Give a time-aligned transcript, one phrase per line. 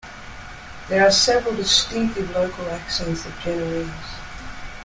[0.89, 4.15] There are several distinctive local accents of Genoese.